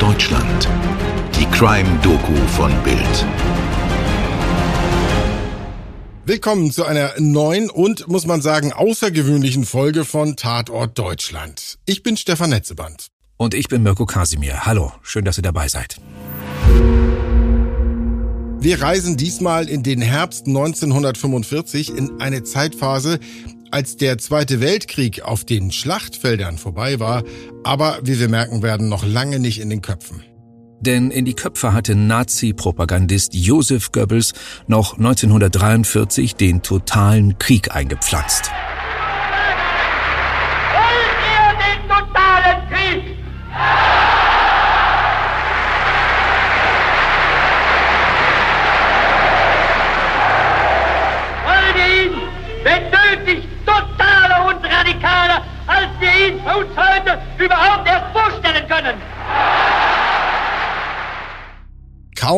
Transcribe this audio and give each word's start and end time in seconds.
Deutschland. 0.00 0.66
Die 1.38 1.44
Crime-Doku 1.44 2.34
von 2.56 2.72
Bild. 2.82 3.26
Willkommen 6.24 6.70
zu 6.70 6.86
einer 6.86 7.12
neuen 7.18 7.68
und, 7.68 8.08
muss 8.08 8.24
man 8.24 8.40
sagen, 8.40 8.72
außergewöhnlichen 8.72 9.66
Folge 9.66 10.06
von 10.06 10.36
Tatort 10.36 10.98
Deutschland. 10.98 11.76
Ich 11.84 12.02
bin 12.02 12.16
Stefan 12.16 12.48
Netzeband. 12.48 13.08
Und 13.36 13.52
ich 13.52 13.68
bin 13.68 13.82
Mirko 13.82 14.06
Kasimir. 14.06 14.64
Hallo, 14.64 14.90
schön, 15.02 15.26
dass 15.26 15.36
ihr 15.36 15.42
dabei 15.42 15.68
seid. 15.68 16.00
Wir 18.58 18.80
reisen 18.80 19.18
diesmal 19.18 19.68
in 19.68 19.82
den 19.82 20.00
Herbst 20.00 20.46
1945 20.46 21.94
in 21.94 22.22
eine 22.22 22.42
Zeitphase, 22.42 23.20
als 23.70 23.96
der 23.96 24.18
Zweite 24.18 24.60
Weltkrieg 24.60 25.22
auf 25.22 25.44
den 25.44 25.70
Schlachtfeldern 25.70 26.58
vorbei 26.58 27.00
war, 27.00 27.22
aber 27.64 27.98
wie 28.02 28.18
wir 28.18 28.28
merken 28.28 28.62
werden, 28.62 28.88
noch 28.88 29.04
lange 29.04 29.38
nicht 29.38 29.60
in 29.60 29.70
den 29.70 29.82
Köpfen. 29.82 30.22
Denn 30.80 31.10
in 31.10 31.26
die 31.26 31.34
Köpfe 31.34 31.74
hatte 31.74 31.94
Nazi-Propagandist 31.94 33.34
Josef 33.34 33.92
Goebbels 33.92 34.32
noch 34.66 34.96
1943 34.96 36.36
den 36.36 36.62
totalen 36.62 37.38
Krieg 37.38 37.74
eingepflanzt. 37.74 38.50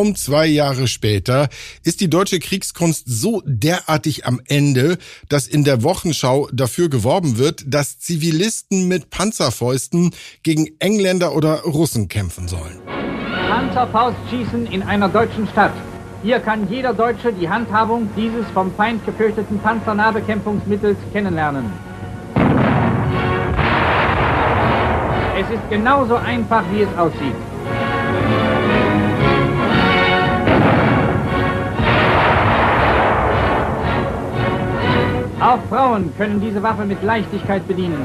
Kaum 0.02 0.16
zwei 0.16 0.46
Jahre 0.46 0.88
später 0.88 1.48
ist 1.84 2.00
die 2.00 2.10
deutsche 2.10 2.40
Kriegskunst 2.40 3.04
so 3.06 3.40
derartig 3.46 4.26
am 4.26 4.40
Ende, 4.48 4.98
dass 5.28 5.46
in 5.46 5.62
der 5.62 5.84
Wochenschau 5.84 6.48
dafür 6.52 6.88
geworben 6.88 7.38
wird, 7.38 7.62
dass 7.72 8.00
Zivilisten 8.00 8.88
mit 8.88 9.10
Panzerfäusten 9.10 10.12
gegen 10.42 10.66
Engländer 10.80 11.36
oder 11.36 11.60
Russen 11.60 12.08
kämpfen 12.08 12.48
sollen. 12.48 12.80
Panzerfaustschießen 13.48 14.66
in 14.66 14.82
einer 14.82 15.08
deutschen 15.08 15.46
Stadt. 15.46 15.72
Hier 16.24 16.40
kann 16.40 16.68
jeder 16.68 16.94
Deutsche 16.94 17.32
die 17.32 17.48
Handhabung 17.48 18.10
dieses 18.16 18.44
vom 18.52 18.74
Feind 18.74 19.06
gefürchteten 19.06 19.60
Panzernahbekämpfungsmittels 19.60 20.98
kennenlernen. 21.12 21.66
Es 25.40 25.48
ist 25.48 25.70
genauso 25.70 26.16
einfach, 26.16 26.64
wie 26.72 26.82
es 26.82 26.98
aussieht. 26.98 27.51
Auch 35.42 35.58
Frauen 35.68 36.16
können 36.16 36.40
diese 36.40 36.62
Waffe 36.62 36.84
mit 36.84 37.02
Leichtigkeit 37.02 37.66
bedienen. 37.66 37.98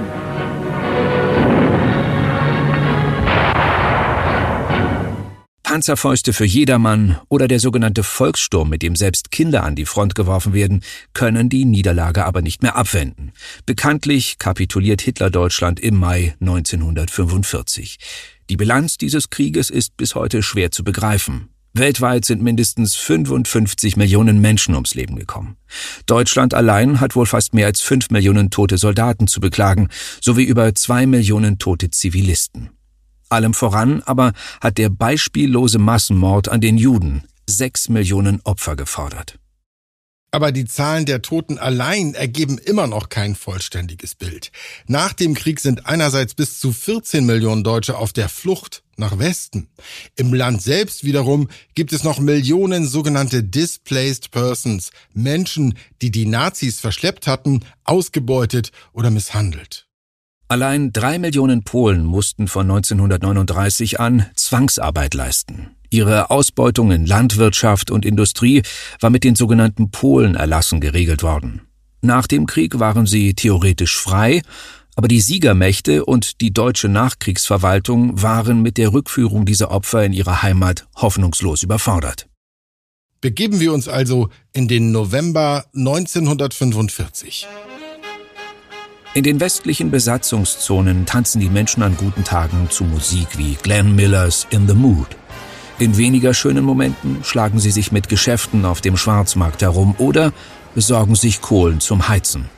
Panzerfäuste 5.62 6.34
für 6.34 6.46
jedermann 6.46 7.20
oder 7.30 7.48
der 7.48 7.60
sogenannte 7.60 8.02
Volkssturm, 8.02 8.70
mit 8.70 8.82
dem 8.82 8.96
selbst 8.96 9.30
Kinder 9.30 9.64
an 9.64 9.76
die 9.76 9.86
Front 9.86 10.16
geworfen 10.16 10.54
werden, 10.54 10.82
können 11.14 11.48
die 11.50 11.66
Niederlage 11.66 12.26
aber 12.26 12.42
nicht 12.42 12.64
mehr 12.64 12.76
abwenden. 12.76 13.34
Bekanntlich 13.68 14.40
kapituliert 14.40 15.02
Hitler-Deutschland 15.04 15.80
im 15.80 15.96
Mai 15.98 16.34
1945. 16.42 18.00
Die 18.50 18.58
Bilanz 18.58 18.98
dieses 18.98 19.30
Krieges 19.30 19.70
ist 19.70 19.96
bis 19.96 20.16
heute 20.16 20.42
schwer 20.42 20.72
zu 20.72 20.84
begreifen. 20.84 21.50
Weltweit 21.78 22.26
sind 22.26 22.42
mindestens 22.42 22.96
55 22.96 23.98
Millionen 23.98 24.40
Menschen 24.40 24.76
ums 24.76 24.96
Leben 24.96 25.16
gekommen. 25.16 25.58
Deutschland 26.06 26.54
allein 26.54 27.00
hat 27.00 27.16
wohl 27.16 27.26
fast 27.26 27.54
mehr 27.54 27.66
als 27.68 27.82
5 27.82 28.10
Millionen 28.10 28.50
tote 28.50 28.78
Soldaten 28.78 29.28
zu 29.28 29.40
beklagen, 29.40 29.90
sowie 30.22 30.44
über 30.44 30.74
2 30.74 31.06
Millionen 31.06 31.60
tote 31.60 31.90
Zivilisten. 31.90 32.70
Allem 33.30 33.54
voran 33.54 34.02
aber 34.06 34.34
hat 34.62 34.78
der 34.78 34.90
beispiellose 34.90 35.80
Massenmord 35.80 36.50
an 36.50 36.62
den 36.62 36.78
Juden 36.78 37.24
6 37.48 37.90
Millionen 37.90 38.42
Opfer 38.44 38.76
gefordert. 38.76 39.38
Aber 40.38 40.52
die 40.52 40.66
Zahlen 40.66 41.08
der 41.08 41.24
Toten 41.24 41.58
allein 41.58 42.14
ergeben 42.14 42.60
immer 42.60 42.86
noch 42.86 43.10
kein 43.10 43.34
vollständiges 43.34 44.14
Bild. 44.14 44.52
Nach 44.86 45.12
dem 45.14 45.34
Krieg 45.34 45.60
sind 45.60 45.88
einerseits 45.88 46.36
bis 46.36 46.60
zu 46.60 46.72
14 46.72 47.26
Millionen 47.26 47.64
Deutsche 47.64 47.98
auf 47.98 48.14
der 48.14 48.30
Flucht 48.30 48.84
nach 48.98 49.18
Westen. 49.18 49.68
Im 50.16 50.36
Land 50.36 50.62
selbst 50.62 51.04
wiederum 51.04 51.48
gibt 51.74 51.92
es 51.92 52.04
noch 52.04 52.20
Millionen 52.20 52.86
sogenannte 52.86 53.44
Displaced 53.44 54.30
Persons, 54.30 54.92
Menschen, 55.12 55.74
die 56.04 56.12
die 56.12 56.28
Nazis 56.28 56.80
verschleppt 56.80 57.26
hatten, 57.26 57.62
ausgebeutet 57.84 58.72
oder 58.94 59.10
misshandelt. 59.10 59.88
Allein 60.48 60.94
drei 60.94 61.18
Millionen 61.18 61.64
Polen 61.64 62.06
mussten 62.06 62.48
von 62.48 62.70
1939 62.70 64.00
an 64.00 64.28
Zwangsarbeit 64.36 65.16
leisten. 65.16 65.77
Ihre 65.90 66.30
Ausbeutung 66.30 66.92
in 66.92 67.06
Landwirtschaft 67.06 67.92
und 67.92 68.06
Industrie 68.06 68.64
war 69.00 69.10
mit 69.10 69.24
den 69.24 69.36
sogenannten 69.36 69.92
Polenerlassen 69.92 70.82
geregelt 70.82 71.24
worden. 71.24 71.62
Nach 72.02 72.28
dem 72.28 72.46
Krieg 72.46 72.80
waren 72.80 73.06
sie 73.06 73.34
theoretisch 73.34 73.98
frei, 73.98 74.42
aber 74.96 75.08
die 75.08 75.22
Siegermächte 75.22 76.06
und 76.06 76.42
die 76.42 76.52
deutsche 76.52 76.90
Nachkriegsverwaltung 76.90 78.22
waren 78.22 78.62
mit 78.62 78.78
der 78.78 78.94
Rückführung 78.94 79.46
dieser 79.46 79.72
Opfer 79.72 80.04
in 80.04 80.14
ihre 80.14 80.42
Heimat 80.42 80.88
hoffnungslos 80.96 81.64
überfordert. 81.64 82.28
Begeben 83.22 83.60
wir 83.60 83.74
uns 83.74 83.88
also 83.88 84.30
in 84.54 84.68
den 84.68 84.92
November 84.92 85.66
1945. 85.76 87.48
In 89.14 89.24
den 89.24 89.40
westlichen 89.40 89.90
Besatzungszonen 89.90 91.08
tanzen 91.08 91.40
die 91.40 91.50
Menschen 91.50 91.82
an 91.82 91.98
guten 91.98 92.24
Tagen 92.24 92.70
zu 92.70 92.84
Musik 92.84 93.38
wie 93.38 93.56
Glenn 93.56 93.96
Millers 93.96 94.46
In 94.52 94.68
the 94.68 94.76
Mood. 94.76 95.08
In 95.80 95.96
weniger 95.96 96.34
schönen 96.34 96.66
Momenten 96.66 97.24
schlagen 97.24 97.60
sie 97.60 97.70
sich 97.70 97.92
mit 97.92 98.10
Geschäften 98.10 98.66
auf 98.66 98.82
dem 98.82 98.98
Schwarzmarkt 98.98 99.62
herum 99.62 99.94
oder 100.00 100.34
besorgen 100.74 101.14
sich 101.14 101.40
Kohlen 101.42 101.80
zum 101.80 102.08
Heizen. 102.08 102.50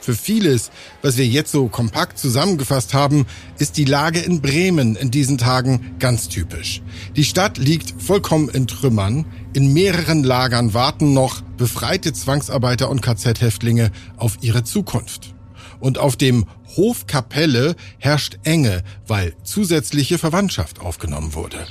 Für 0.00 0.14
vieles, 0.14 0.70
was 1.02 1.18
wir 1.18 1.26
jetzt 1.26 1.52
so 1.52 1.68
kompakt 1.68 2.18
zusammengefasst 2.18 2.94
haben, 2.94 3.26
ist 3.58 3.76
die 3.76 3.84
Lage 3.84 4.20
in 4.20 4.40
Bremen 4.40 4.96
in 4.96 5.10
diesen 5.10 5.36
Tagen 5.36 5.94
ganz 5.98 6.28
typisch. 6.28 6.80
Die 7.16 7.24
Stadt 7.24 7.58
liegt 7.58 8.00
vollkommen 8.00 8.48
in 8.48 8.66
Trümmern. 8.66 9.26
In 9.52 9.74
mehreren 9.74 10.24
Lagern 10.24 10.72
warten 10.72 11.12
noch 11.12 11.42
befreite 11.58 12.14
Zwangsarbeiter 12.14 12.88
und 12.88 13.02
KZ-Häftlinge 13.02 13.90
auf 14.16 14.38
ihre 14.40 14.64
Zukunft. 14.64 15.34
Und 15.80 15.98
auf 15.98 16.16
dem 16.16 16.46
Hof 16.76 17.06
Kapelle 17.06 17.76
herrscht 17.98 18.38
Enge, 18.44 18.84
weil 19.06 19.34
zusätzliche 19.42 20.16
Verwandtschaft 20.16 20.80
aufgenommen 20.80 21.34
wurde. 21.34 21.66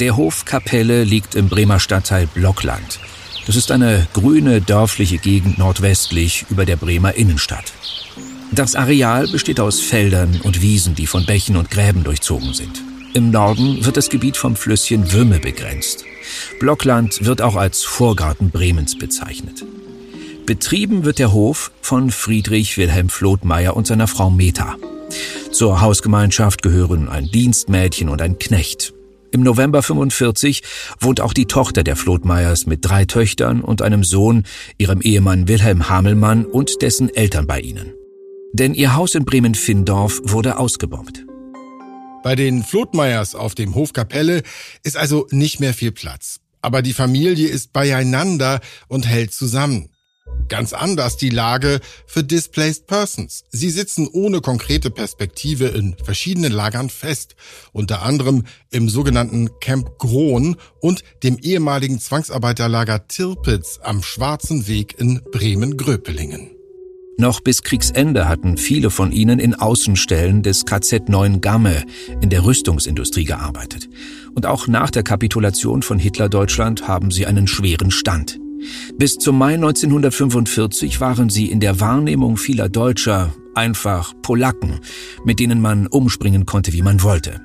Der 0.00 0.16
Hof 0.16 0.46
Kapelle 0.46 1.04
liegt 1.04 1.34
im 1.34 1.50
Bremer 1.50 1.78
Stadtteil 1.78 2.26
Blockland. 2.26 3.00
Das 3.46 3.54
ist 3.54 3.70
eine 3.70 4.06
grüne, 4.14 4.62
dörfliche 4.62 5.18
Gegend 5.18 5.58
nordwestlich 5.58 6.46
über 6.48 6.64
der 6.64 6.76
Bremer 6.76 7.16
Innenstadt. 7.16 7.74
Das 8.50 8.76
Areal 8.76 9.28
besteht 9.28 9.60
aus 9.60 9.80
Feldern 9.80 10.40
und 10.42 10.62
Wiesen, 10.62 10.94
die 10.94 11.06
von 11.06 11.26
Bächen 11.26 11.58
und 11.58 11.70
Gräben 11.70 12.02
durchzogen 12.02 12.54
sind. 12.54 12.82
Im 13.12 13.30
Norden 13.30 13.84
wird 13.84 13.98
das 13.98 14.08
Gebiet 14.08 14.38
vom 14.38 14.56
Flüsschen 14.56 15.12
Wümme 15.12 15.38
begrenzt. 15.38 16.06
Blockland 16.60 17.26
wird 17.26 17.42
auch 17.42 17.56
als 17.56 17.82
Vorgarten 17.82 18.50
Bremens 18.50 18.96
bezeichnet. 18.96 19.66
Betrieben 20.46 21.04
wird 21.04 21.18
der 21.18 21.32
Hof 21.34 21.72
von 21.82 22.10
Friedrich 22.10 22.78
Wilhelm 22.78 23.10
Flothmeier 23.10 23.76
und 23.76 23.86
seiner 23.86 24.06
Frau 24.06 24.30
Meta. 24.30 24.76
Zur 25.52 25.82
Hausgemeinschaft 25.82 26.62
gehören 26.62 27.10
ein 27.10 27.26
Dienstmädchen 27.26 28.08
und 28.08 28.22
ein 28.22 28.38
Knecht. 28.38 28.94
Im 29.32 29.42
November 29.42 29.82
45 29.82 30.62
wohnt 30.98 31.20
auch 31.20 31.32
die 31.32 31.46
Tochter 31.46 31.84
der 31.84 31.94
Flothmeyers 31.94 32.66
mit 32.66 32.84
drei 32.84 33.04
Töchtern 33.04 33.60
und 33.60 33.80
einem 33.80 34.02
Sohn, 34.02 34.44
ihrem 34.76 35.00
Ehemann 35.00 35.46
Wilhelm 35.46 35.88
Hamelmann 35.88 36.44
und 36.44 36.82
dessen 36.82 37.14
Eltern 37.14 37.46
bei 37.46 37.60
ihnen. 37.60 37.94
Denn 38.52 38.74
ihr 38.74 38.96
Haus 38.96 39.14
in 39.14 39.24
Bremen-Findorf 39.24 40.20
wurde 40.24 40.58
ausgebombt. 40.58 41.24
Bei 42.24 42.34
den 42.34 42.64
Flothmeyers 42.64 43.36
auf 43.36 43.54
dem 43.54 43.76
Hof 43.76 43.92
Kapelle 43.92 44.42
ist 44.82 44.96
also 44.96 45.26
nicht 45.30 45.60
mehr 45.60 45.74
viel 45.74 45.92
Platz. 45.92 46.40
Aber 46.60 46.82
die 46.82 46.92
Familie 46.92 47.48
ist 47.48 47.72
beieinander 47.72 48.60
und 48.88 49.06
hält 49.06 49.32
zusammen. 49.32 49.90
Ganz 50.50 50.72
anders 50.72 51.16
die 51.16 51.30
Lage 51.30 51.80
für 52.06 52.24
Displaced 52.24 52.88
Persons. 52.88 53.44
Sie 53.50 53.70
sitzen 53.70 54.08
ohne 54.12 54.40
konkrete 54.40 54.90
Perspektive 54.90 55.66
in 55.66 55.96
verschiedenen 56.04 56.52
Lagern 56.52 56.90
fest, 56.90 57.36
unter 57.72 58.02
anderem 58.02 58.42
im 58.70 58.88
sogenannten 58.88 59.60
Camp 59.60 59.96
Grohn 59.98 60.56
und 60.80 61.04
dem 61.22 61.38
ehemaligen 61.38 62.00
Zwangsarbeiterlager 62.00 63.06
Tirpitz 63.06 63.78
am 63.82 64.02
Schwarzen 64.02 64.66
Weg 64.66 64.98
in 64.98 65.22
Bremen-Gröpelingen. 65.30 66.50
Noch 67.16 67.40
bis 67.40 67.62
Kriegsende 67.62 68.28
hatten 68.28 68.56
viele 68.56 68.90
von 68.90 69.12
ihnen 69.12 69.38
in 69.38 69.54
Außenstellen 69.54 70.42
des 70.42 70.64
KZ 70.64 71.08
9 71.08 71.40
Gamme 71.40 71.84
in 72.20 72.30
der 72.30 72.44
Rüstungsindustrie 72.44 73.24
gearbeitet. 73.24 73.88
Und 74.34 74.46
auch 74.46 74.66
nach 74.66 74.90
der 74.90 75.04
Kapitulation 75.04 75.82
von 75.82 76.00
Hitler-Deutschland 76.00 76.88
haben 76.88 77.12
sie 77.12 77.26
einen 77.26 77.46
schweren 77.46 77.92
Stand. 77.92 78.40
Bis 78.96 79.16
zum 79.16 79.38
Mai 79.38 79.54
1945 79.54 81.00
waren 81.00 81.30
sie 81.30 81.50
in 81.50 81.60
der 81.60 81.80
Wahrnehmung 81.80 82.36
vieler 82.36 82.68
Deutscher 82.68 83.34
einfach 83.54 84.14
Polacken, 84.22 84.80
mit 85.24 85.40
denen 85.40 85.60
man 85.60 85.86
umspringen 85.86 86.46
konnte, 86.46 86.72
wie 86.72 86.82
man 86.82 87.02
wollte. 87.02 87.40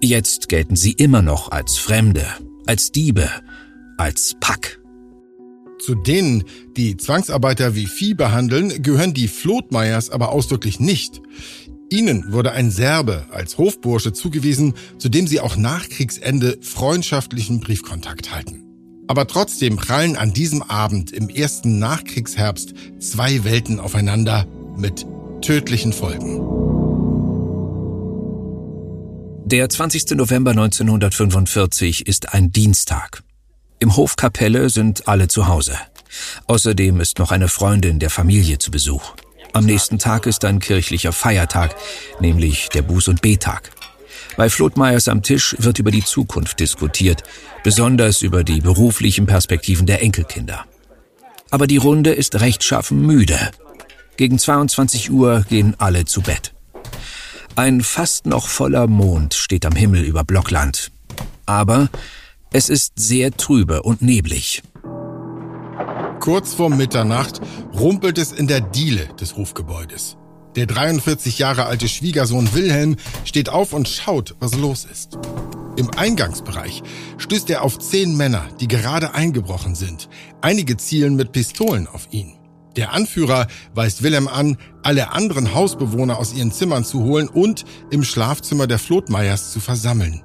Jetzt 0.00 0.48
gelten 0.48 0.76
sie 0.76 0.92
immer 0.92 1.22
noch 1.22 1.50
als 1.50 1.78
Fremde, 1.78 2.26
als 2.66 2.92
Diebe, 2.92 3.28
als 3.96 4.34
Pack. 4.40 4.80
Zu 5.78 5.94
denen, 5.94 6.44
die 6.76 6.96
Zwangsarbeiter 6.96 7.74
wie 7.74 7.86
Vieh 7.86 8.14
behandeln, 8.14 8.82
gehören 8.82 9.14
die 9.14 9.28
Flotmeiers 9.28 10.10
aber 10.10 10.30
ausdrücklich 10.30 10.80
nicht. 10.80 11.20
Ihnen 11.90 12.32
wurde 12.32 12.52
ein 12.52 12.70
Serbe 12.70 13.26
als 13.30 13.58
Hofbursche 13.58 14.12
zugewiesen, 14.12 14.74
zu 14.98 15.08
dem 15.08 15.26
sie 15.26 15.40
auch 15.40 15.56
nach 15.56 15.88
Kriegsende 15.88 16.58
freundschaftlichen 16.60 17.60
Briefkontakt 17.60 18.34
halten. 18.34 18.63
Aber 19.06 19.26
trotzdem 19.26 19.76
prallen 19.76 20.16
an 20.16 20.32
diesem 20.32 20.62
Abend 20.62 21.12
im 21.12 21.28
ersten 21.28 21.78
Nachkriegsherbst 21.78 22.74
zwei 23.00 23.44
Welten 23.44 23.80
aufeinander 23.80 24.46
mit 24.76 25.06
tödlichen 25.42 25.92
Folgen. 25.92 26.40
Der 29.46 29.68
20. 29.68 30.12
November 30.12 30.52
1945 30.52 32.06
ist 32.06 32.32
ein 32.32 32.50
Dienstag. 32.50 33.22
Im 33.78 33.94
Hofkapelle 33.94 34.70
sind 34.70 35.06
alle 35.06 35.28
zu 35.28 35.48
Hause. 35.48 35.76
Außerdem 36.46 37.00
ist 37.00 37.18
noch 37.18 37.30
eine 37.30 37.48
Freundin 37.48 37.98
der 37.98 38.08
Familie 38.08 38.58
zu 38.58 38.70
Besuch. 38.70 39.14
Am 39.52 39.66
nächsten 39.66 39.98
Tag 39.98 40.26
ist 40.26 40.44
ein 40.46 40.60
kirchlicher 40.60 41.12
Feiertag, 41.12 41.76
nämlich 42.20 42.70
der 42.70 42.82
Buß- 42.82 43.10
und 43.10 43.20
Betag. 43.20 43.70
Bei 44.36 44.50
Flotmeyers 44.50 45.08
am 45.08 45.22
Tisch 45.22 45.54
wird 45.58 45.78
über 45.78 45.90
die 45.90 46.04
Zukunft 46.04 46.58
diskutiert, 46.58 47.22
besonders 47.62 48.22
über 48.22 48.42
die 48.42 48.60
beruflichen 48.60 49.26
Perspektiven 49.26 49.86
der 49.86 50.02
Enkelkinder. 50.02 50.64
Aber 51.50 51.66
die 51.66 51.76
Runde 51.76 52.12
ist 52.12 52.40
rechtschaffen 52.40 53.00
müde. 53.00 53.38
Gegen 54.16 54.38
22 54.38 55.10
Uhr 55.10 55.44
gehen 55.48 55.74
alle 55.78 56.04
zu 56.04 56.20
Bett. 56.20 56.52
Ein 57.56 57.82
fast 57.82 58.26
noch 58.26 58.48
voller 58.48 58.88
Mond 58.88 59.34
steht 59.34 59.64
am 59.64 59.76
Himmel 59.76 60.02
über 60.02 60.24
Blockland. 60.24 60.90
Aber 61.46 61.88
es 62.52 62.68
ist 62.68 62.94
sehr 62.96 63.30
trübe 63.30 63.82
und 63.82 64.02
neblig. 64.02 64.62
Kurz 66.18 66.54
vor 66.54 66.70
Mitternacht 66.70 67.40
rumpelt 67.72 68.18
es 68.18 68.32
in 68.32 68.48
der 68.48 68.60
Diele 68.60 69.08
des 69.20 69.36
Hofgebäudes. 69.36 70.16
Der 70.56 70.66
43 70.66 71.38
Jahre 71.40 71.66
alte 71.66 71.88
Schwiegersohn 71.88 72.54
Wilhelm 72.54 72.96
steht 73.24 73.48
auf 73.48 73.72
und 73.72 73.88
schaut, 73.88 74.36
was 74.38 74.54
los 74.54 74.84
ist. 74.84 75.18
Im 75.76 75.90
Eingangsbereich 75.90 76.84
stößt 77.18 77.50
er 77.50 77.62
auf 77.62 77.80
zehn 77.80 78.16
Männer, 78.16 78.46
die 78.60 78.68
gerade 78.68 79.14
eingebrochen 79.14 79.74
sind. 79.74 80.08
Einige 80.40 80.76
zielen 80.76 81.16
mit 81.16 81.32
Pistolen 81.32 81.88
auf 81.88 82.06
ihn. 82.12 82.34
Der 82.76 82.92
Anführer 82.92 83.48
weist 83.74 84.04
Wilhelm 84.04 84.28
an, 84.28 84.56
alle 84.82 85.12
anderen 85.12 85.54
Hausbewohner 85.54 86.18
aus 86.18 86.32
ihren 86.32 86.52
Zimmern 86.52 86.84
zu 86.84 87.02
holen 87.02 87.28
und 87.28 87.64
im 87.90 88.04
Schlafzimmer 88.04 88.68
der 88.68 88.78
Flotmeiers 88.78 89.52
zu 89.52 89.58
versammeln. 89.58 90.22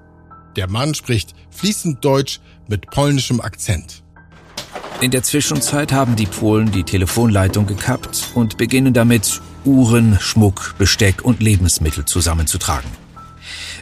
Der 0.55 0.69
Mann 0.69 0.93
spricht 0.93 1.33
fließend 1.49 2.05
Deutsch 2.05 2.39
mit 2.67 2.87
polnischem 2.91 3.41
Akzent. 3.41 4.03
In 5.01 5.11
der 5.11 5.23
Zwischenzeit 5.23 5.93
haben 5.93 6.17
die 6.17 6.25
Polen 6.25 6.71
die 6.71 6.83
Telefonleitung 6.83 7.65
gekappt 7.65 8.31
und 8.35 8.57
beginnen 8.57 8.93
damit, 8.93 9.39
Uhren, 9.63 10.17
Schmuck, 10.19 10.75
Besteck 10.77 11.23
und 11.23 11.41
Lebensmittel 11.41 12.03
zusammenzutragen. 12.03 12.89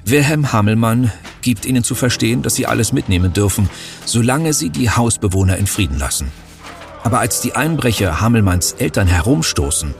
Wilhelm 0.05 0.53
Hammelmann 0.53 1.11
gibt 1.41 1.65
ihnen 1.65 1.83
zu 1.83 1.95
verstehen, 1.95 2.43
dass 2.43 2.53
sie 2.53 2.67
alles 2.67 2.93
mitnehmen 2.93 3.33
dürfen, 3.33 3.67
solange 4.05 4.53
sie 4.53 4.69
die 4.69 4.91
Hausbewohner 4.91 5.57
in 5.57 5.65
Frieden 5.65 5.97
lassen. 5.97 6.31
Aber 7.03 7.19
als 7.19 7.41
die 7.41 7.55
Einbrecher 7.55 8.21
Hammelmanns 8.21 8.73
Eltern 8.73 9.07
herumstoßen, 9.07 9.95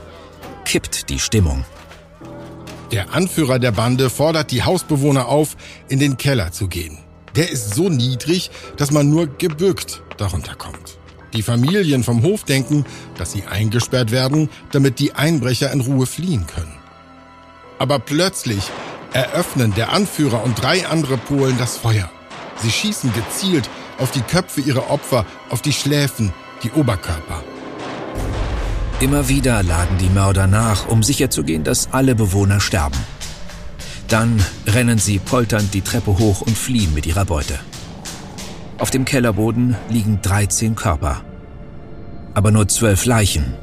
kippt 0.64 1.10
die 1.10 1.18
Stimmung. 1.18 1.64
Der 2.92 3.12
Anführer 3.12 3.58
der 3.58 3.72
Bande 3.72 4.08
fordert 4.08 4.52
die 4.52 4.62
Hausbewohner 4.62 5.26
auf, 5.26 5.56
in 5.88 5.98
den 5.98 6.16
Keller 6.16 6.52
zu 6.52 6.68
gehen. 6.68 6.98
Der 7.34 7.50
ist 7.50 7.74
so 7.74 7.88
niedrig, 7.88 8.50
dass 8.76 8.92
man 8.92 9.10
nur 9.10 9.26
gebückt 9.26 10.02
darunter 10.16 10.54
kommt. 10.54 10.97
Die 11.34 11.42
Familien 11.42 12.04
vom 12.04 12.22
Hof 12.22 12.44
denken, 12.44 12.84
dass 13.16 13.32
sie 13.32 13.44
eingesperrt 13.44 14.10
werden, 14.10 14.48
damit 14.72 14.98
die 14.98 15.14
Einbrecher 15.14 15.70
in 15.72 15.80
Ruhe 15.80 16.06
fliehen 16.06 16.46
können. 16.46 16.72
Aber 17.78 17.98
plötzlich 17.98 18.62
eröffnen 19.12 19.74
der 19.74 19.92
Anführer 19.92 20.42
und 20.42 20.60
drei 20.60 20.86
andere 20.86 21.16
Polen 21.16 21.56
das 21.58 21.76
Feuer. 21.76 22.10
Sie 22.56 22.70
schießen 22.70 23.12
gezielt 23.12 23.68
auf 23.98 24.10
die 24.10 24.20
Köpfe 24.20 24.60
ihrer 24.60 24.90
Opfer, 24.90 25.26
auf 25.50 25.62
die 25.62 25.72
Schläfen, 25.72 26.32
die 26.62 26.70
Oberkörper. 26.70 27.42
Immer 29.00 29.28
wieder 29.28 29.62
laden 29.62 29.96
die 29.98 30.08
Mörder 30.08 30.46
nach, 30.46 30.88
um 30.88 31.02
sicherzugehen, 31.02 31.62
dass 31.62 31.92
alle 31.92 32.14
Bewohner 32.14 32.60
sterben. 32.60 32.98
Dann 34.08 34.42
rennen 34.66 34.98
sie 34.98 35.18
polternd 35.18 35.72
die 35.72 35.82
Treppe 35.82 36.18
hoch 36.18 36.40
und 36.40 36.56
fliehen 36.58 36.94
mit 36.94 37.06
ihrer 37.06 37.24
Beute. 37.24 37.60
Auf 38.78 38.90
dem 38.90 39.04
Kellerboden 39.04 39.76
liegen 39.90 40.20
13 40.22 40.76
Körper. 40.76 41.24
Aber 42.34 42.52
nur 42.52 42.68
zwölf 42.68 43.06
Leichen. 43.06 43.54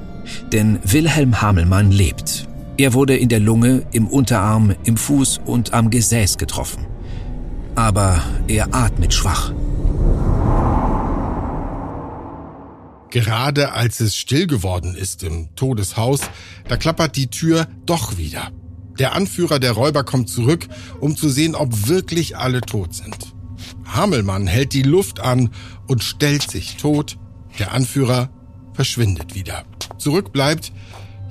Denn 0.51 0.79
Wilhelm 0.83 1.41
Hamelmann 1.41 1.89
lebt. 1.91 2.49
Er 2.77 2.93
wurde 2.93 3.15
in 3.15 3.29
der 3.29 3.39
Lunge, 3.39 3.83
im 3.93 4.07
Unterarm, 4.07 4.75
im 4.83 4.97
Fuß 4.97 5.39
und 5.45 5.73
am 5.73 5.89
Gesäß 5.89 6.37
getroffen. 6.37 6.85
Aber 7.75 8.21
er 8.47 8.75
atmet 8.75 9.13
schwach. 9.13 9.53
Gerade 13.09 13.71
als 13.71 14.01
es 14.01 14.17
still 14.17 14.47
geworden 14.47 14.95
ist 14.95 15.23
im 15.23 15.55
Todeshaus, 15.55 16.19
da 16.67 16.75
klappert 16.75 17.15
die 17.15 17.27
Tür 17.27 17.67
doch 17.85 18.17
wieder. 18.17 18.49
Der 18.99 19.13
Anführer 19.13 19.59
der 19.59 19.71
Räuber 19.71 20.03
kommt 20.03 20.27
zurück, 20.27 20.67
um 20.99 21.15
zu 21.15 21.29
sehen, 21.29 21.55
ob 21.55 21.87
wirklich 21.87 22.35
alle 22.35 22.59
tot 22.59 22.93
sind. 22.93 23.34
Hamelmann 23.85 24.47
hält 24.47 24.73
die 24.73 24.83
Luft 24.83 25.19
an 25.19 25.51
und 25.87 26.03
stellt 26.03 26.49
sich 26.49 26.77
tot. 26.77 27.17
Der 27.59 27.73
Anführer 27.73 28.29
verschwindet 28.73 29.35
wieder. 29.35 29.63
Zurück 29.97 30.33
bleibt, 30.33 30.73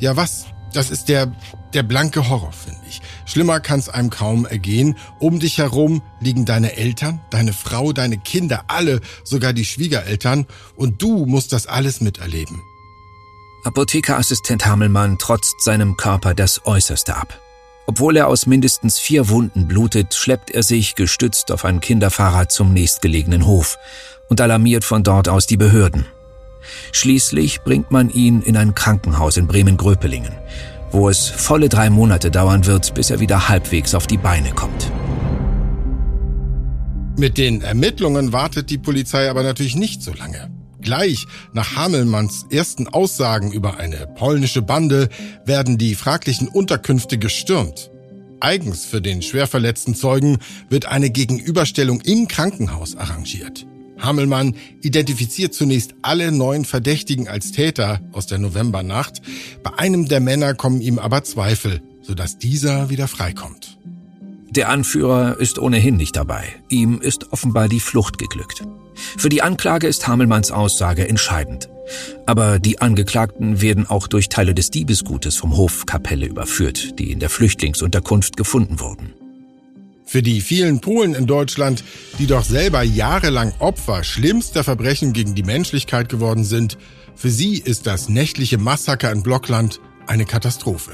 ja 0.01 0.17
was, 0.17 0.47
das 0.73 0.91
ist 0.91 1.09
der, 1.09 1.35
der 1.73 1.83
blanke 1.83 2.29
Horror, 2.29 2.53
finde 2.53 2.81
ich. 2.89 3.01
Schlimmer 3.27 3.61
kann 3.61 3.79
es 3.79 3.89
einem 3.89 4.11
kaum 4.11 4.45
ergehen. 4.45 4.97
Um 5.21 5.39
dich 5.39 5.59
herum 5.59 6.03
liegen 6.21 6.45
deine 6.45 6.77
Eltern, 6.77 7.21
deine 7.31 7.53
Frau, 7.53 7.93
deine 7.93 8.19
Kinder, 8.19 8.65
alle, 8.69 9.01
sogar 9.23 9.53
die 9.53 9.65
Schwiegereltern. 9.65 10.47
Und 10.77 11.01
du 11.01 11.27
musst 11.27 11.53
das 11.53 11.67
alles 11.67 12.01
miterleben. 12.01 12.61
Apothekerassistent 13.65 14.67
Hamelmann 14.67 15.19
trotzt 15.19 15.63
seinem 15.63 15.97
Körper 15.97 16.35
das 16.35 16.67
Äußerste 16.67 17.17
ab. 17.17 17.41
Obwohl 17.87 18.17
er 18.17 18.29
aus 18.29 18.47
mindestens 18.47 18.99
vier 18.99 19.29
Wunden 19.29 19.69
blutet, 19.69 20.15
schleppt 20.15 20.51
er 20.51 20.63
sich 20.63 20.95
gestützt 20.95 21.53
auf 21.53 21.65
ein 21.65 21.81
Kinderfahrrad 21.81 22.51
zum 22.51 22.73
nächstgelegenen 22.73 23.47
Hof 23.47 23.79
und 24.29 24.41
alarmiert 24.41 24.85
von 24.85 25.03
dort 25.03 25.29
aus 25.29 25.47
die 25.47 25.59
Behörden. 25.59 26.07
Schließlich 26.93 27.61
bringt 27.61 27.91
man 27.91 28.09
ihn 28.09 28.41
in 28.41 28.57
ein 28.57 28.75
Krankenhaus 28.75 29.37
in 29.37 29.47
Bremen-Gröpelingen, 29.47 30.33
wo 30.91 31.11
es 31.11 31.29
volle 31.29 31.69
drei 31.69 31.91
Monate 31.91 32.31
dauern 32.31 32.65
wird, 32.65 32.95
bis 32.95 33.11
er 33.11 33.21
wieder 33.21 33.49
halbwegs 33.49 33.95
auf 33.95 34.07
die 34.07 34.17
Beine 34.17 34.53
kommt. 34.53 34.91
Mit 37.17 37.37
den 37.37 37.61
Ermittlungen 37.61 38.33
wartet 38.33 38.71
die 38.71 38.79
Polizei 38.79 39.29
aber 39.29 39.43
natürlich 39.43 39.77
nicht 39.77 40.03
so 40.03 40.13
lange. 40.15 40.54
Gleich 40.85 41.27
nach 41.55 41.77
Hamelmanns 41.77 42.45
ersten 42.51 42.87
Aussagen 42.87 43.53
über 43.53 43.79
eine 43.79 44.07
polnische 44.07 44.61
Bande 44.61 45.09
werden 45.47 45.79
die 45.79 45.95
fraglichen 45.95 46.47
Unterkünfte 46.47 47.17
gestürmt. 47.17 47.91
Eigens 48.41 48.85
für 48.85 49.01
den 49.01 49.23
schwer 49.23 49.47
verletzten 49.47 49.95
Zeugen 49.95 50.39
wird 50.69 50.85
eine 50.85 51.09
Gegenüberstellung 51.09 52.03
im 52.03 52.29
Krankenhaus 52.29 52.97
arrangiert. 52.97 53.67
Hamelmann 53.99 54.57
identifiziert 54.83 55.55
zunächst 55.55 55.95
alle 56.03 56.31
neun 56.31 56.67
Verdächtigen 56.67 57.29
als 57.29 57.53
Täter 57.53 58.01
aus 58.13 58.27
der 58.27 58.39
Novembernacht. 58.39 59.23
Bei 59.63 59.79
einem 59.79 60.07
der 60.07 60.21
Männer 60.21 60.53
kommen 60.53 60.83
ihm 60.83 60.99
aber 60.99 61.25
Zweifel, 61.25 61.81
sodass 62.03 62.37
dieser 62.37 62.91
wieder 62.91 63.09
freikommt. 63.09 63.79
Der 64.51 64.69
Anführer 64.69 65.41
ist 65.41 65.59
ohnehin 65.59 65.97
nicht 65.97 66.17
dabei. 66.17 66.45
Ihm 66.69 67.01
ist 67.01 67.33
offenbar 67.33 67.69
die 67.69 67.81
Flucht 67.81 68.19
geglückt. 68.19 68.63
Für 68.95 69.29
die 69.29 69.43
Anklage 69.43 69.87
ist 69.87 70.07
Hamelmanns 70.07 70.51
Aussage 70.51 71.09
entscheidend. 71.09 71.69
Aber 72.27 72.59
die 72.59 72.81
Angeklagten 72.81 73.61
werden 73.61 73.87
auch 73.89 74.07
durch 74.07 74.29
Teile 74.29 74.55
des 74.55 74.71
Diebesgutes 74.71 75.37
vom 75.37 75.57
Hof 75.57 75.87
Kapelle 75.87 76.27
überführt, 76.27 76.99
die 76.99 77.13
in 77.13 77.21
der 77.21 77.31
Flüchtlingsunterkunft 77.31 78.37
gefunden 78.37 78.81
wurden. 78.81 79.13
Für 80.07 80.23
die 80.23 80.41
vielen 80.41 80.81
Polen 80.81 81.15
in 81.15 81.27
Deutschland, 81.27 81.83
die 82.19 82.27
doch 82.27 82.45
selber 82.45 82.83
jahrelang 82.83 83.53
Opfer 83.59 84.05
schlimmster 84.05 84.63
Verbrechen 84.63 85.13
gegen 85.13 85.35
die 85.35 85.43
Menschlichkeit 85.43 86.09
geworden 86.09 86.45
sind, 86.45 86.79
für 87.15 87.31
sie 87.31 87.59
ist 87.59 87.87
das 87.87 88.09
nächtliche 88.09 88.59
Massaker 88.59 89.11
in 89.13 89.23
Blockland 89.23 89.81
eine 90.07 90.25
Katastrophe. 90.27 90.93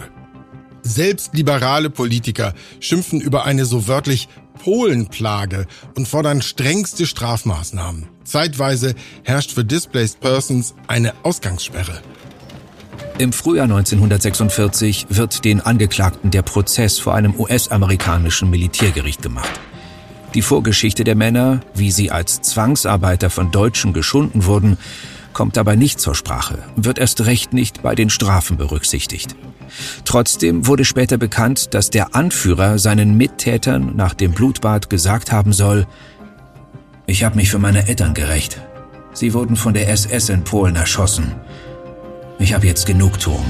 Selbst 0.83 1.35
liberale 1.35 1.91
Politiker 1.91 2.55
schimpfen 2.79 3.21
über 3.21 3.45
eine 3.45 3.65
so 3.65 3.89
wörtlich 3.89 4.29
Polenplage 4.63 5.67
und 5.97 6.07
fordern 6.07 6.43
strengste 6.43 7.07
Strafmaßnahmen. 7.07 8.07
Zeitweise 8.25 8.95
herrscht 9.25 9.53
für 9.53 9.65
Displaced 9.65 10.21
Persons 10.21 10.75
eine 10.87 11.15
Ausgangssperre. 11.23 12.01
Im 13.19 13.33
Frühjahr 13.33 13.65
1946 13.65 15.07
wird 15.11 15.45
den 15.45 15.61
Angeklagten 15.61 16.31
der 16.31 16.43
Prozess 16.43 16.99
vor 16.99 17.15
einem 17.15 17.39
US-amerikanischen 17.39 18.51
Militärgericht 18.51 19.23
gemacht. 19.23 19.61
Die 20.35 20.43
Vorgeschichte 20.43 21.05
der 21.05 21.17
Männer, 21.17 21.61
wie 21.75 21.91
sie 21.91 22.11
als 22.11 22.41
Zwangsarbeiter 22.41 23.31
von 23.31 23.51
Deutschen 23.51 23.93
geschunden 23.93 24.45
wurden, 24.47 24.79
kommt 25.33 25.57
dabei 25.57 25.77
nicht 25.77 26.01
zur 26.01 26.15
Sprache, 26.15 26.59
wird 26.77 26.99
erst 26.99 27.25
recht 27.25 27.53
nicht 27.53 27.83
bei 27.83 27.95
den 27.95 28.11
Strafen 28.11 28.57
berücksichtigt. 28.57 29.35
Trotzdem 30.05 30.67
wurde 30.67 30.85
später 30.85 31.19
bekannt, 31.19 31.75
dass 31.75 31.91
der 31.91 32.15
Anführer 32.15 32.79
seinen 32.79 33.17
Mittätern 33.17 33.97
nach 33.97 34.15
dem 34.15 34.33
Blutbad 34.33 34.91
gesagt 34.91 35.33
haben 35.33 35.53
soll, 35.53 35.87
ich 37.07 37.25
habe 37.25 37.37
mich 37.37 37.51
für 37.51 37.59
meine 37.59 37.89
Eltern 37.89 38.15
gerecht. 38.15 38.61
Sie 39.13 39.35
wurden 39.35 39.57
von 39.57 39.75
der 39.75 39.89
SS 39.89 40.29
in 40.29 40.45
Polen 40.45 40.77
erschossen. 40.77 41.35
Ich 42.39 42.55
habe 42.55 42.67
jetzt 42.67 42.87
Genugtuung. 42.87 43.45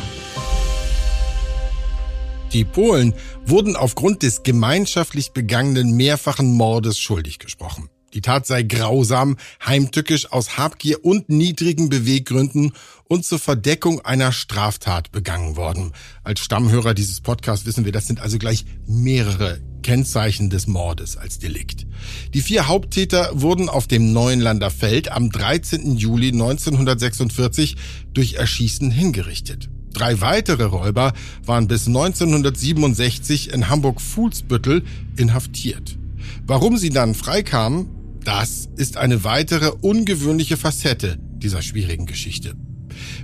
Die 2.53 2.65
Polen 2.65 3.15
wurden 3.45 3.77
aufgrund 3.77 4.23
des 4.23 4.43
gemeinschaftlich 4.43 5.33
begangenen 5.33 5.95
mehrfachen 5.97 6.55
Mordes 6.55 6.99
schuldig 6.99 7.39
gesprochen. 7.39 7.91
Die 8.13 8.23
Tat 8.23 8.47
sei 8.47 8.65
grausam, 8.65 9.37
heimtückisch 9.65 10.33
aus 10.33 10.59
Habgier 10.59 11.05
und 11.05 11.29
niedrigen 11.29 11.89
Beweggründen 11.89 12.73
und 13.11 13.25
zur 13.25 13.41
Verdeckung 13.41 14.01
einer 14.03 14.31
Straftat 14.31 15.11
begangen 15.11 15.57
worden. 15.57 15.93
Als 16.23 16.39
Stammhörer 16.39 16.95
dieses 16.95 17.21
Podcasts 17.21 17.67
wissen 17.67 17.85
wir, 17.85 17.91
das 17.91 18.07
sind 18.07 18.21
also 18.21 18.39
gleich 18.39 18.65
mehrere 18.87 19.61
Kennzeichen 19.83 20.49
des 20.49 20.69
Mordes 20.69 21.17
als 21.17 21.41
Delikt. 21.41 21.87
Die 22.35 22.41
vier 22.41 22.69
Haupttäter 22.69 23.31
wurden 23.33 23.69
auf 23.69 23.89
dem 23.89 24.13
Neuenlander 24.13 24.71
Feld 24.71 25.11
am 25.11 25.29
13. 25.29 25.97
Juli 25.97 26.29
1946 26.29 27.77
durch 28.15 28.35
Erschießen 28.35 28.93
hingerichtet. 28.93 29.69
Drei 29.93 30.21
weitere 30.21 30.63
Räuber 30.63 31.13
waren 31.45 31.67
bis 31.67 31.89
1967 31.89 33.53
in 33.53 33.69
Hamburg-Fuhlsbüttel 33.69 34.85
inhaftiert. 35.17 35.99
Warum 36.47 36.77
sie 36.77 36.91
dann 36.91 37.17
freikamen, 37.17 37.89
das 38.23 38.69
ist 38.77 38.97
eine 38.97 39.25
weitere 39.25 39.71
ungewöhnliche 39.81 40.57
Facette 40.57 41.19
dieser 41.39 41.61
schwierigen 41.61 42.07
Geschichte. 42.07 42.55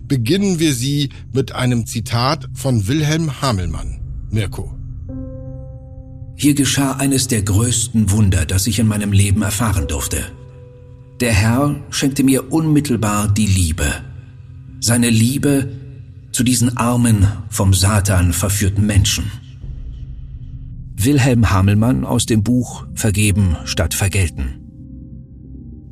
Beginnen 0.09 0.59
wir 0.59 0.75
sie 0.75 1.11
mit 1.33 1.53
einem 1.53 1.87
Zitat 1.87 2.49
von 2.55 2.89
Wilhelm 2.89 3.41
Hamelmann. 3.41 4.01
Mirko. 4.31 4.75
Hier 6.37 6.55
geschah 6.55 6.93
eines 6.93 7.29
der 7.29 7.43
größten 7.43 8.11
Wunder, 8.11 8.45
das 8.45 8.67
ich 8.67 8.79
in 8.79 8.87
meinem 8.87 9.13
Leben 9.13 9.43
erfahren 9.43 9.87
durfte. 9.89 10.19
Der 11.21 11.33
Herr 11.33 11.77
schenkte 11.91 12.23
mir 12.23 12.53
unmittelbar 12.53 13.33
die 13.33 13.47
Liebe. 13.47 13.87
Seine 14.81 15.09
Liebe 15.09 15.71
zu 16.33 16.45
diesen 16.45 16.77
armen, 16.77 17.27
vom 17.49 17.73
Satan 17.73 18.35
verführten 18.35 18.85
Menschen. 18.85 19.25
Wilhelm 20.95 21.51
Hamelmann 21.51 22.05
aus 22.05 22.27
dem 22.27 22.43
Buch 22.43 22.87
Vergeben 22.95 23.57
statt 23.65 23.95
Vergelten. 23.95 24.66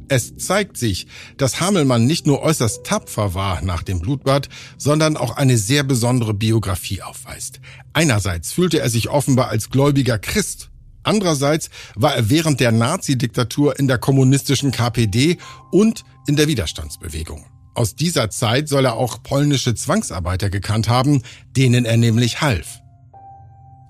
Es 0.08 0.36
zeigt 0.36 0.76
sich, 0.76 1.06
dass 1.36 1.60
Hamelmann 1.60 2.06
nicht 2.06 2.26
nur 2.26 2.42
äußerst 2.42 2.84
tapfer 2.84 3.34
war 3.34 3.62
nach 3.62 3.82
dem 3.82 4.00
Blutbad, 4.00 4.48
sondern 4.76 5.16
auch 5.16 5.36
eine 5.36 5.56
sehr 5.56 5.82
besondere 5.82 6.34
Biografie 6.34 7.02
aufweist. 7.02 7.60
Einerseits 7.92 8.52
fühlte 8.52 8.80
er 8.80 8.90
sich 8.90 9.08
offenbar 9.08 9.48
als 9.48 9.70
gläubiger 9.70 10.18
Christ. 10.18 10.70
Andererseits 11.02 11.70
war 11.94 12.14
er 12.14 12.30
während 12.30 12.60
der 12.60 12.72
Nazi-Diktatur 12.72 13.78
in 13.78 13.88
der 13.88 13.98
kommunistischen 13.98 14.72
KPD 14.72 15.38
und 15.70 16.04
in 16.26 16.36
der 16.36 16.48
Widerstandsbewegung. 16.48 17.46
Aus 17.74 17.96
dieser 17.96 18.30
Zeit 18.30 18.68
soll 18.68 18.84
er 18.84 18.94
auch 18.94 19.22
polnische 19.22 19.74
Zwangsarbeiter 19.74 20.48
gekannt 20.48 20.88
haben, 20.88 21.22
denen 21.56 21.84
er 21.84 21.96
nämlich 21.96 22.40
half. 22.40 22.80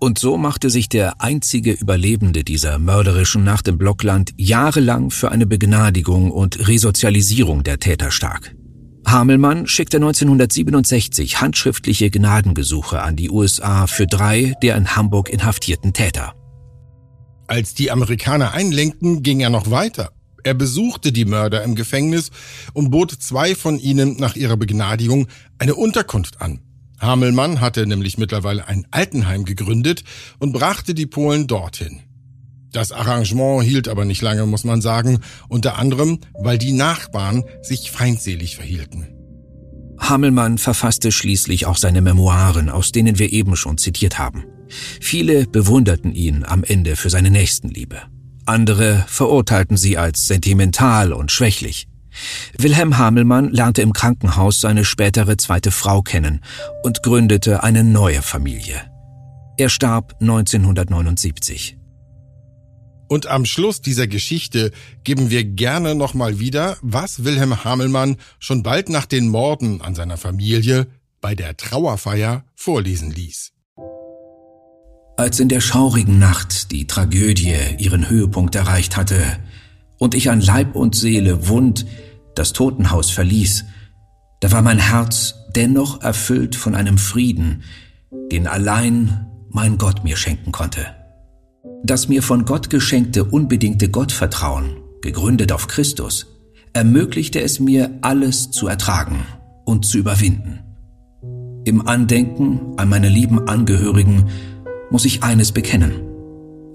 Und 0.04 0.18
so 0.18 0.36
machte 0.36 0.68
sich 0.68 0.90
der 0.90 1.22
einzige 1.22 1.72
Überlebende 1.72 2.44
dieser 2.44 2.78
mörderischen 2.78 3.42
Nacht 3.42 3.68
im 3.68 3.78
Blockland 3.78 4.32
jahrelang 4.36 5.10
für 5.10 5.30
eine 5.30 5.46
Begnadigung 5.46 6.30
und 6.30 6.68
Resozialisierung 6.68 7.64
der 7.64 7.78
Täter 7.78 8.10
stark. 8.10 8.54
Hamelmann 9.06 9.66
schickte 9.66 9.96
1967 9.96 11.40
handschriftliche 11.40 12.10
Gnadengesuche 12.10 13.00
an 13.00 13.16
die 13.16 13.30
USA 13.30 13.86
für 13.86 14.06
drei 14.06 14.52
der 14.62 14.76
in 14.76 14.94
Hamburg 14.94 15.30
inhaftierten 15.30 15.94
Täter. 15.94 16.34
Als 17.46 17.72
die 17.72 17.90
Amerikaner 17.90 18.52
einlenkten, 18.52 19.22
ging 19.22 19.40
er 19.40 19.48
noch 19.48 19.70
weiter. 19.70 20.10
Er 20.42 20.52
besuchte 20.52 21.12
die 21.12 21.24
Mörder 21.24 21.62
im 21.62 21.76
Gefängnis 21.76 22.30
und 22.74 22.90
bot 22.90 23.10
zwei 23.10 23.54
von 23.54 23.78
ihnen 23.78 24.18
nach 24.18 24.36
ihrer 24.36 24.58
Begnadigung 24.58 25.28
eine 25.56 25.74
Unterkunft 25.74 26.42
an. 26.42 26.60
Hamelmann 27.04 27.60
hatte 27.60 27.86
nämlich 27.86 28.18
mittlerweile 28.18 28.66
ein 28.68 28.86
Altenheim 28.90 29.44
gegründet 29.44 30.04
und 30.38 30.52
brachte 30.52 30.94
die 30.94 31.06
Polen 31.06 31.46
dorthin. 31.46 32.00
Das 32.72 32.90
Arrangement 32.90 33.62
hielt 33.62 33.86
aber 33.86 34.04
nicht 34.04 34.20
lange, 34.20 34.46
muss 34.46 34.64
man 34.64 34.80
sagen, 34.80 35.20
unter 35.48 35.78
anderem, 35.78 36.18
weil 36.34 36.58
die 36.58 36.72
Nachbarn 36.72 37.44
sich 37.62 37.92
feindselig 37.92 38.56
verhielten. 38.56 39.06
Hamelmann 39.98 40.58
verfasste 40.58 41.12
schließlich 41.12 41.66
auch 41.66 41.76
seine 41.76 42.00
Memoiren, 42.00 42.68
aus 42.68 42.90
denen 42.90 43.18
wir 43.18 43.32
eben 43.32 43.54
schon 43.54 43.78
zitiert 43.78 44.18
haben. 44.18 44.44
Viele 45.00 45.46
bewunderten 45.46 46.12
ihn 46.12 46.44
am 46.44 46.64
Ende 46.64 46.96
für 46.96 47.10
seine 47.10 47.30
Nächstenliebe. 47.30 48.02
Andere 48.44 49.04
verurteilten 49.06 49.76
sie 49.76 49.96
als 49.96 50.26
sentimental 50.26 51.12
und 51.12 51.30
schwächlich. 51.30 51.86
Wilhelm 52.58 52.98
Hamelmann 52.98 53.50
lernte 53.50 53.82
im 53.82 53.92
Krankenhaus 53.92 54.60
seine 54.60 54.84
spätere 54.84 55.36
zweite 55.36 55.70
Frau 55.70 56.02
kennen 56.02 56.40
und 56.82 57.02
gründete 57.02 57.62
eine 57.62 57.84
neue 57.84 58.22
Familie. 58.22 58.80
Er 59.56 59.68
starb 59.68 60.14
1979. 60.20 61.78
Und 63.08 63.26
am 63.26 63.44
Schluss 63.44 63.80
dieser 63.80 64.06
Geschichte 64.06 64.72
geben 65.04 65.30
wir 65.30 65.44
gerne 65.44 65.94
nochmal 65.94 66.40
wieder, 66.40 66.76
was 66.82 67.24
Wilhelm 67.24 67.64
Hamelmann 67.64 68.16
schon 68.38 68.62
bald 68.62 68.88
nach 68.88 69.06
den 69.06 69.28
Morden 69.28 69.80
an 69.82 69.94
seiner 69.94 70.16
Familie 70.16 70.86
bei 71.20 71.34
der 71.34 71.56
Trauerfeier 71.56 72.44
vorlesen 72.54 73.10
ließ. 73.10 73.52
Als 75.16 75.38
in 75.38 75.48
der 75.48 75.60
schaurigen 75.60 76.18
Nacht 76.18 76.72
die 76.72 76.86
Tragödie 76.86 77.56
ihren 77.78 78.08
Höhepunkt 78.08 78.56
erreicht 78.56 78.96
hatte 78.96 79.38
und 80.04 80.14
ich 80.14 80.28
an 80.28 80.42
Leib 80.42 80.76
und 80.76 80.94
Seele 80.94 81.48
wund 81.48 81.86
das 82.34 82.52
Totenhaus 82.52 83.08
verließ, 83.08 83.64
da 84.40 84.52
war 84.52 84.60
mein 84.60 84.78
Herz 84.78 85.34
dennoch 85.56 86.02
erfüllt 86.02 86.56
von 86.56 86.74
einem 86.74 86.98
Frieden, 86.98 87.62
den 88.30 88.46
allein 88.46 89.28
mein 89.48 89.78
Gott 89.78 90.04
mir 90.04 90.18
schenken 90.18 90.52
konnte. 90.52 90.84
Das 91.84 92.06
mir 92.06 92.22
von 92.22 92.44
Gott 92.44 92.68
geschenkte 92.68 93.24
unbedingte 93.24 93.88
Gottvertrauen, 93.88 94.76
gegründet 95.00 95.52
auf 95.52 95.68
Christus, 95.68 96.26
ermöglichte 96.74 97.40
es 97.40 97.58
mir, 97.58 97.90
alles 98.02 98.50
zu 98.50 98.68
ertragen 98.68 99.24
und 99.64 99.86
zu 99.86 99.96
überwinden. 99.96 100.58
Im 101.64 101.88
Andenken 101.88 102.74
an 102.76 102.90
meine 102.90 103.08
lieben 103.08 103.48
Angehörigen 103.48 104.26
muss 104.90 105.06
ich 105.06 105.22
eines 105.22 105.52
bekennen. 105.52 105.94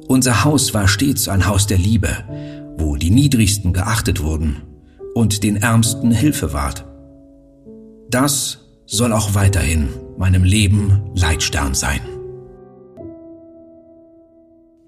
Unser 0.07 0.43
Haus 0.43 0.73
war 0.73 0.87
stets 0.87 1.27
ein 1.27 1.45
Haus 1.45 1.67
der 1.67 1.77
Liebe, 1.77 2.09
die 3.09 3.15
Niedrigsten 3.15 3.73
geachtet 3.73 4.21
wurden 4.21 4.61
und 5.15 5.41
den 5.41 5.55
Ärmsten 5.55 6.11
Hilfe 6.11 6.53
ward. 6.53 6.85
Das 8.11 8.59
soll 8.85 9.13
auch 9.13 9.33
weiterhin 9.33 9.89
meinem 10.19 10.43
Leben 10.43 11.09
Leitstern 11.15 11.73
sein. 11.73 12.01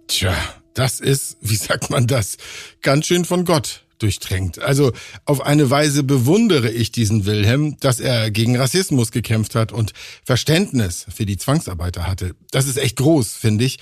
Tja, 0.06 0.36
das 0.76 1.00
ist, 1.00 1.38
wie 1.42 1.56
sagt 1.56 1.90
man 1.90 2.06
das, 2.06 2.38
ganz 2.84 3.08
schön 3.08 3.26
von 3.26 3.44
Gott 3.44 3.86
durchtränkt. 3.98 4.60
Also 4.60 4.92
auf 5.26 5.42
eine 5.42 5.72
Weise 5.72 6.04
bewundere 6.04 6.70
ich 6.70 6.92
diesen 6.92 7.26
Wilhelm, 7.26 7.78
dass 7.80 8.00
er 8.00 8.30
gegen 8.30 8.56
Rassismus 8.56 9.12
gekämpft 9.12 9.56
hat 9.56 9.72
und 9.72 9.94
Verständnis 10.24 11.08
für 11.10 11.26
die 11.26 11.38
Zwangsarbeiter 11.38 12.06
hatte. 12.06 12.36
Das 12.52 12.68
ist 12.68 12.78
echt 12.78 12.98
groß, 12.98 13.34
finde 13.34 13.66
ich. 13.66 13.80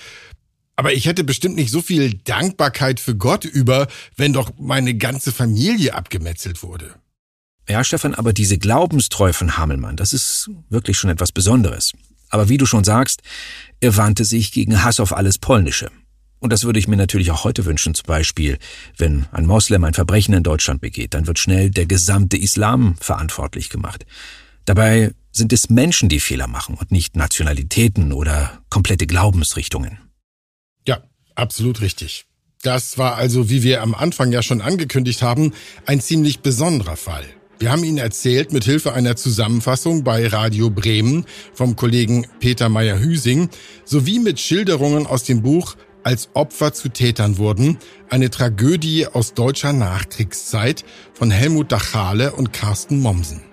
Aber 0.79 0.93
ich 0.93 1.07
hätte 1.07 1.25
bestimmt 1.25 1.57
nicht 1.57 1.71
so 1.71 1.81
viel 1.81 2.13
Dankbarkeit 2.23 3.01
für 3.01 3.13
Gott 3.13 3.43
über, 3.43 3.89
wenn 4.15 4.31
doch 4.31 4.53
meine 4.57 4.95
ganze 4.95 5.33
Familie 5.33 5.93
abgemetzelt 5.93 6.63
wurde. 6.63 6.95
Ja, 7.67 7.83
Stefan, 7.83 8.15
aber 8.15 8.31
diese 8.31 8.57
Glaubenstreu 8.57 9.33
von 9.33 9.57
Hamelmann, 9.57 9.97
das 9.97 10.13
ist 10.13 10.49
wirklich 10.69 10.97
schon 10.97 11.09
etwas 11.09 11.33
Besonderes. 11.33 11.91
Aber 12.29 12.47
wie 12.47 12.55
du 12.55 12.65
schon 12.65 12.85
sagst, 12.85 13.23
er 13.81 13.97
wandte 13.97 14.23
sich 14.23 14.53
gegen 14.53 14.81
Hass 14.81 15.01
auf 15.01 15.11
alles 15.11 15.37
Polnische. 15.37 15.91
Und 16.39 16.53
das 16.53 16.63
würde 16.63 16.79
ich 16.79 16.87
mir 16.87 16.95
natürlich 16.95 17.31
auch 17.31 17.43
heute 17.43 17.65
wünschen, 17.65 17.93
zum 17.93 18.05
Beispiel, 18.05 18.57
wenn 18.95 19.25
ein 19.33 19.45
Moslem 19.45 19.83
ein 19.83 19.93
Verbrechen 19.93 20.33
in 20.33 20.43
Deutschland 20.43 20.79
begeht, 20.79 21.13
dann 21.13 21.27
wird 21.27 21.39
schnell 21.39 21.71
der 21.71 21.87
gesamte 21.87 22.37
Islam 22.37 22.95
verantwortlich 23.01 23.69
gemacht. 23.69 24.05
Dabei 24.63 25.13
sind 25.33 25.51
es 25.51 25.69
Menschen, 25.69 26.07
die 26.07 26.21
Fehler 26.21 26.47
machen 26.47 26.75
und 26.75 26.89
nicht 26.93 27.17
Nationalitäten 27.17 28.13
oder 28.13 28.61
komplette 28.69 29.07
Glaubensrichtungen. 29.07 29.99
Absolut 31.39 31.79
richtig. 31.79 32.25
Das 32.63 32.97
war 32.97 33.15
also, 33.15 33.49
wie 33.49 33.63
wir 33.63 33.81
am 33.81 33.95
Anfang 33.95 34.33
ja 34.33 34.43
schon 34.43 34.59
angekündigt 34.59 35.21
haben, 35.21 35.53
ein 35.85 36.01
ziemlich 36.01 36.41
besonderer 36.41 36.97
Fall. 36.97 37.23
Wir 37.59 37.71
haben 37.71 37.85
Ihnen 37.85 37.97
erzählt 37.97 38.51
mit 38.51 38.65
Hilfe 38.65 38.91
einer 38.91 39.15
Zusammenfassung 39.15 40.03
bei 40.03 40.27
Radio 40.27 40.69
Bremen 40.69 41.25
vom 41.53 41.77
Kollegen 41.77 42.27
Peter 42.41 42.67
Meyer-Hüsing 42.67 43.47
sowie 43.85 44.19
mit 44.19 44.41
Schilderungen 44.41 45.07
aus 45.07 45.23
dem 45.23 45.41
Buch 45.41 45.77
Als 46.03 46.29
Opfer 46.33 46.73
zu 46.73 46.89
Tätern 46.89 47.37
wurden, 47.37 47.77
eine 48.09 48.29
Tragödie 48.29 49.07
aus 49.07 49.33
deutscher 49.33 49.71
Nachkriegszeit 49.71 50.83
von 51.13 51.31
Helmut 51.31 51.71
Dachale 51.71 52.33
und 52.33 52.51
Carsten 52.51 52.99
Mommsen. 52.99 53.43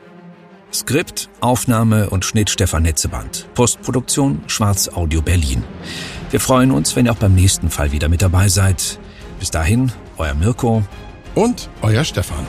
Skript, 0.73 1.29
Aufnahme 1.41 2.11
und 2.11 2.25
Schnitt 2.25 2.51
Stefan 2.51 2.83
Netzeband. 2.83 3.47
Postproduktion 3.55 4.43
Schwarz 4.49 4.89
Audio 4.89 5.23
Berlin. 5.23 5.63
Wir 6.31 6.41
freuen 6.41 6.73
uns, 6.73 6.97
wenn 6.97 7.07
ihr 7.07 7.13
auch 7.13 7.19
beim 7.19 7.35
nächsten 7.35 7.71
Fall 7.71 7.93
wieder 7.93 8.09
mit 8.09 8.21
dabei 8.21 8.49
seid. 8.49 8.99
Bis 9.39 9.51
dahin, 9.51 9.93
euer 10.19 10.35
Mirko 10.35 10.83
und 11.35 11.69
euer 11.83 12.03
Stefan. 12.03 12.45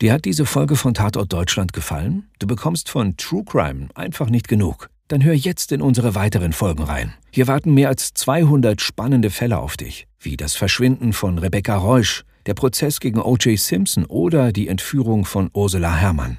Dir 0.00 0.12
hat 0.12 0.24
diese 0.24 0.46
Folge 0.46 0.76
von 0.76 0.94
Tatort 0.94 1.32
Deutschland 1.32 1.72
gefallen? 1.72 2.28
Du 2.38 2.46
bekommst 2.46 2.88
von 2.88 3.16
True 3.16 3.44
Crime 3.44 3.88
einfach 3.94 4.28
nicht 4.28 4.46
genug. 4.46 4.90
Dann 5.08 5.22
hör 5.22 5.34
jetzt 5.34 5.72
in 5.72 5.80
unsere 5.80 6.14
weiteren 6.14 6.52
Folgen 6.52 6.82
rein. 6.82 7.14
Hier 7.30 7.46
warten 7.46 7.72
mehr 7.72 7.88
als 7.88 8.12
200 8.12 8.80
spannende 8.80 9.30
Fälle 9.30 9.58
auf 9.58 9.76
dich, 9.76 10.06
wie 10.18 10.36
das 10.36 10.54
Verschwinden 10.54 11.12
von 11.12 11.38
Rebecca 11.38 11.76
Reusch, 11.76 12.24
der 12.46 12.54
Prozess 12.54 13.00
gegen 13.00 13.20
O.J. 13.20 13.58
Simpson 13.58 14.04
oder 14.04 14.52
die 14.52 14.68
Entführung 14.68 15.24
von 15.24 15.50
Ursula 15.52 15.94
Herrmann. 15.94 16.38